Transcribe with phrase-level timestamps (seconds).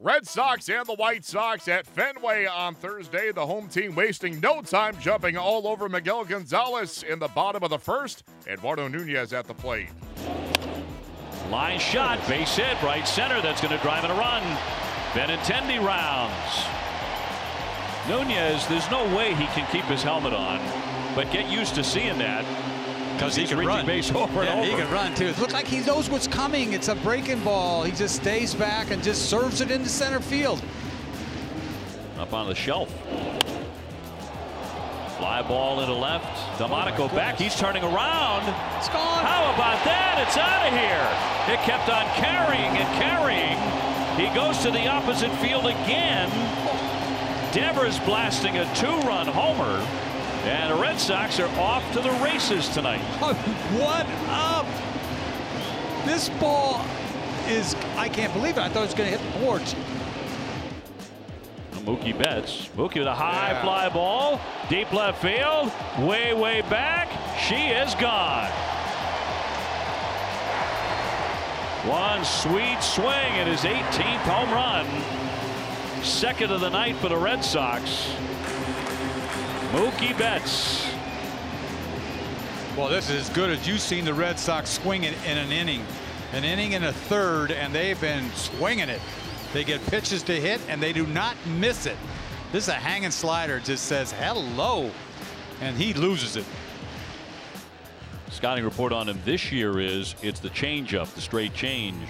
[0.00, 3.32] Red Sox and the White Sox at Fenway on Thursday.
[3.32, 7.70] The home team wasting no time jumping all over Miguel Gonzalez in the bottom of
[7.70, 8.22] the first.
[8.46, 9.88] Eduardo Nunez at the plate.
[11.50, 13.42] Line shot, base hit, right center.
[13.42, 14.42] That's going to drive in a run.
[15.14, 16.64] Benintendi rounds.
[18.08, 20.60] Nunez, there's no way he can keep his helmet on,
[21.16, 22.44] but get used to seeing that
[23.18, 23.84] because he can run.
[23.84, 24.70] base over yeah, and over.
[24.70, 25.26] He can run too.
[25.26, 26.72] It looks like he knows what's coming.
[26.72, 27.82] It's a breaking ball.
[27.82, 30.62] He just stays back and just serves it into center field.
[32.18, 32.88] Up on the shelf.
[35.18, 36.58] Fly ball into left.
[36.58, 37.36] Delmonico Oh, back.
[37.38, 38.42] He's turning around.
[38.78, 39.24] It's gone.
[39.24, 40.24] How about that?
[40.24, 41.52] It's out of here.
[41.52, 43.58] It kept on carrying and carrying.
[44.14, 46.30] He goes to the opposite field again.
[46.32, 47.50] Oh.
[47.52, 50.07] Devers blasting a two-run homer.
[50.48, 53.00] And the Red Sox are off to the races tonight.
[53.78, 54.66] what up?
[56.06, 56.82] This ball
[57.48, 58.60] is, I can't believe it.
[58.62, 59.74] I thought it was going to hit the boards.
[61.84, 62.68] Mookie Betts.
[62.76, 63.62] Mookie with a high Yeah.
[63.62, 64.40] fly ball.
[64.70, 65.70] Deep left field.
[65.98, 67.08] Way, way back.
[67.38, 68.50] She is gone.
[71.86, 73.06] One sweet swing
[73.38, 74.86] at his 18th home run.
[76.04, 78.10] Second of the night for the Red Sox.
[79.72, 80.88] Mookie Betts.
[82.74, 85.52] Well, this is as good as you've seen the Red Sox swing it in an
[85.52, 85.84] inning.
[86.32, 89.00] An inning and a third, and they've been swinging it.
[89.52, 91.98] They get pitches to hit, and they do not miss it.
[92.50, 94.90] This is a hanging slider, just says hello,
[95.60, 96.46] and he loses it.
[98.30, 102.08] Scouting report on him this year is it's the changeup, the straight change.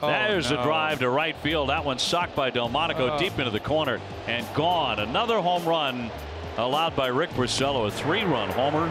[0.00, 0.60] There's Oh, no.
[0.60, 1.68] a drive to right field.
[1.70, 3.18] That one socked by Delmonico Oh.
[3.18, 4.98] deep into the corner and gone.
[4.98, 6.10] Another home run
[6.58, 8.90] allowed by Rick Porcello, a three-run homer.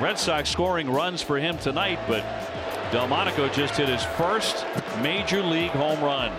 [0.00, 2.24] Red Sox scoring runs for him tonight, but
[2.90, 4.64] Delmonico just hit his first
[5.02, 6.32] major league home run.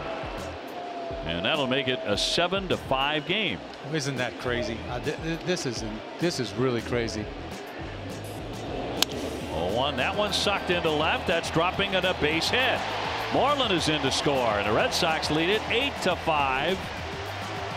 [1.28, 3.59] And that'll make it a seven to five game.
[3.94, 4.78] Isn't that crazy?
[4.90, 5.84] Uh, th th this is
[6.20, 7.23] this is really crazy.
[9.53, 9.97] 0-1.
[9.97, 11.28] That one sucked into left.
[11.28, 12.80] That's dropping at a base hit.
[13.34, 16.78] Moreland is in to score, and the Red Sox lead it 8 to 5.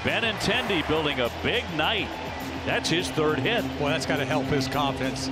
[0.02, 2.08] Benintendi building a big night.
[2.66, 3.62] That's his third hit.
[3.78, 5.30] Well, that's got to help his confidence.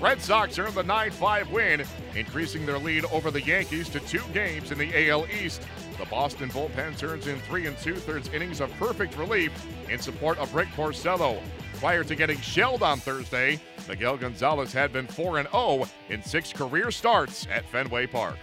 [0.00, 1.84] Red Sox earned the 9-5 win,
[2.16, 5.62] increasing their lead over the Yankees to two games in the AL East.
[5.96, 9.52] The Boston bullpen turns in three and two-thirds innings of perfect relief
[9.88, 11.40] in support of Rick Porcello.
[11.74, 17.46] Prior to getting shelled on Thursday, Miguel Gonzalez had been 4-0 in six career starts
[17.48, 18.38] at Fenway Park.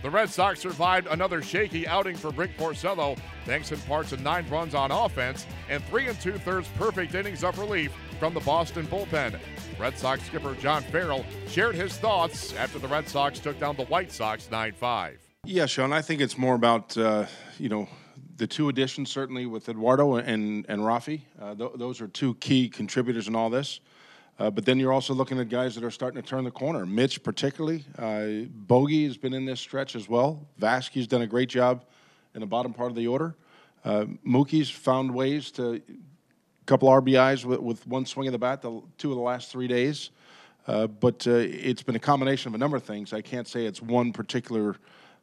[0.00, 4.48] The Red Sox survived another shaky outing for Rick Porcello, thanks in part to nine
[4.48, 8.86] runs on offense and three and two thirds perfect innings of relief from the Boston
[8.86, 9.38] bullpen.
[9.78, 13.86] Red Sox skipper John Farrell shared his thoughts after the Red Sox took down the
[13.86, 15.18] White Sox 9 5.
[15.44, 17.26] Yeah, Sean, I think it's more about, uh,
[17.58, 17.88] you know,
[18.36, 21.22] the two additions, certainly with Eduardo and, and Rafi.
[21.40, 23.80] Uh, th- those are two key contributors in all this.
[24.38, 26.86] Uh, but then you're also looking at guys that are starting to turn the corner.
[26.86, 27.84] Mitch, particularly.
[27.98, 30.46] Uh, Bogey has been in this stretch as well.
[30.60, 31.84] Vazquez done a great job
[32.34, 33.34] in the bottom part of the order.
[33.84, 35.80] Uh, Mookie's found ways to a
[36.66, 39.66] couple RBIs with, with one swing of the bat, the two of the last three
[39.66, 40.10] days.
[40.68, 43.12] Uh, but uh, it's been a combination of a number of things.
[43.12, 44.76] I can't say it's one particular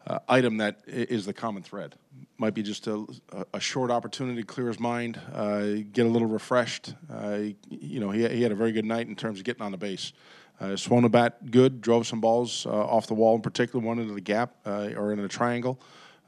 [0.07, 1.95] uh, item that is the common thread.
[2.38, 3.06] Might be just a,
[3.53, 6.94] a short opportunity to clear his mind, uh, get a little refreshed.
[7.09, 9.72] Uh, you know, he, he had a very good night in terms of getting on
[9.72, 10.12] the base.
[10.59, 14.00] Uh, swung the bat good, drove some balls uh, off the wall in particular, one
[14.00, 15.79] into the gap uh, or in a triangle.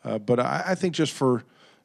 [0.06, 1.44] Uh, but I, I think just for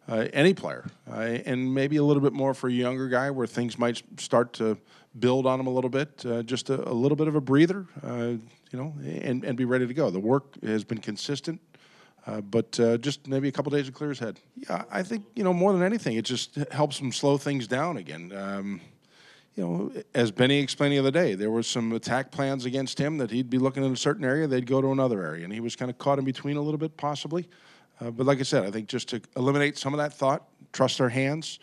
[0.08, 4.02] any player, and maybe a little bit more for a younger guy where things might
[4.18, 4.76] start to
[5.18, 6.24] build on him a little bit.
[6.44, 8.40] Just a, a little bit of a breather, you
[8.72, 10.10] know, and, and be ready to go.
[10.10, 11.60] The work has been consistent,
[12.26, 14.38] uh, but uh, just maybe a couple days to clear his head.
[14.54, 17.96] Yeah, I think you know more than anything, it just helps him slow things down
[17.96, 18.32] again.
[18.34, 18.80] Um,
[19.54, 23.18] you know, as Benny explained the other day, there were some attack plans against him
[23.18, 25.60] that he'd be looking in a certain area, they'd go to another area, and he
[25.60, 27.48] was kind of caught in between a little bit, possibly.
[28.00, 31.00] Uh, but like I said, I think just to eliminate some of that thought, trust
[31.00, 31.58] our hands,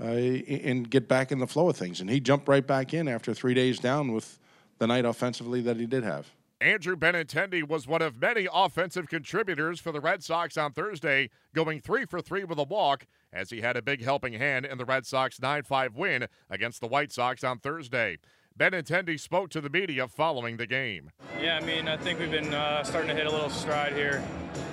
[0.00, 2.00] uh, and get back in the flow of things.
[2.00, 4.38] And he jumped right back in after three days down with
[4.78, 6.30] the night offensively that he did have.
[6.62, 11.80] Andrew Benintendi was one of many offensive contributors for the Red Sox on Thursday, going
[11.80, 14.84] three for three with a walk, as he had a big helping hand in the
[14.84, 18.18] Red Sox 9 5 win against the White Sox on Thursday.
[18.56, 21.10] Benintendi spoke to the media following the game.
[21.40, 24.22] Yeah, I mean, I think we've been uh, starting to hit a little stride here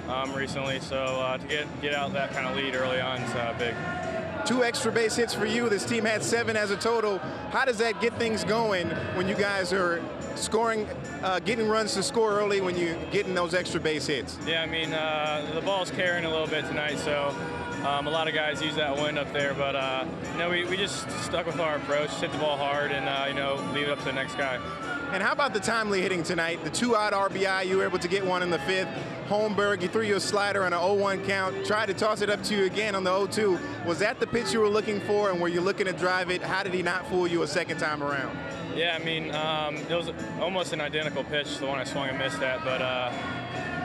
[0.08, 0.80] um, recently.
[0.82, 3.74] So uh, to get get out that kind of lead early on is uh, big.
[4.46, 5.70] Two extra base hits for you.
[5.70, 7.20] This team had seven as a total.
[7.52, 10.02] How does that get things going when you guys are
[10.36, 10.88] scoring,
[11.24, 14.38] uh, getting runs to score early when you're getting those extra base hits?
[14.46, 17.36] Yeah, I mean, uh, the ball's carrying a little bit tonight, so
[17.86, 20.66] um, a lot of guys use that wind up there, but uh, you know, we,
[20.66, 23.88] we just stuck with our approach, hit the ball hard, and uh, you know, leave
[23.88, 24.60] it up to the next guy.
[25.12, 26.64] And how about the timely hitting tonight?
[26.64, 28.88] The two odd RBI, you were able to get one in the fifth.
[29.28, 32.56] Holmberg, you threw your slider on an 0-1 count, tried to toss it up to
[32.56, 33.86] you again on the 0-2.
[33.86, 36.44] Was that the pitch you were looking for, and were you looking to drive it?
[36.44, 38.38] How did he not fool you a second time around?
[38.76, 42.18] Yeah, I mean, um, it was almost an identical pitch, the one I swung and
[42.20, 43.12] missed at, but uh,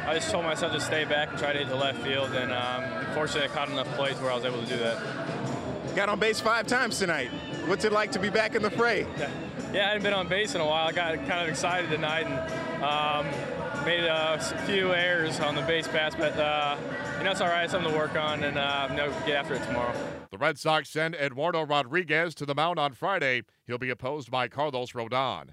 [0.07, 2.53] I just told myself to stay back and try to hit the left field, and
[2.53, 5.97] um, unfortunately, I caught enough plays where I was able to do that.
[5.97, 7.31] Got on base five times tonight.
[7.67, 9.07] What's it like to be back in the fray?
[9.17, 9.31] Yeah,
[9.75, 10.87] yeah I hadn't been on base in a while.
[10.87, 13.27] I got kind of excited tonight and um,
[13.85, 16.77] made a few errors on the base pass, but uh,
[17.19, 17.69] you know it's all right.
[17.69, 18.89] Something to work on, and uh,
[19.27, 19.93] get after it tomorrow.
[20.31, 23.43] The Red Sox send Eduardo Rodriguez to the mound on Friday.
[23.67, 25.51] He'll be opposed by Carlos Rodon.